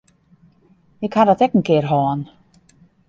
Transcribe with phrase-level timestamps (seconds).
[1.05, 2.21] Ik ha dat ek in kear hân.